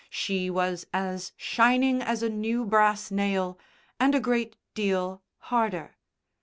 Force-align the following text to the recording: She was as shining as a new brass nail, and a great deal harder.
She 0.09 0.49
was 0.49 0.87
as 0.95 1.31
shining 1.37 2.01
as 2.01 2.23
a 2.23 2.27
new 2.29 2.65
brass 2.65 3.11
nail, 3.11 3.59
and 3.99 4.15
a 4.15 4.19
great 4.19 4.55
deal 4.73 5.21
harder. 5.37 5.95